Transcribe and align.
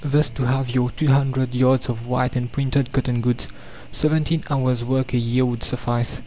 Thus 0.03 0.31
to 0.31 0.45
have 0.47 0.71
your 0.71 0.89
200 0.89 1.53
yards 1.53 1.87
of 1.87 2.07
white 2.07 2.35
and 2.35 2.51
printed 2.51 2.91
cotton 2.91 3.21
goods 3.21 3.49
17 3.91 4.45
hours' 4.49 4.83
work 4.83 5.13
a 5.13 5.17
year 5.19 5.45
would 5.45 5.61
suffice. 5.63 6.19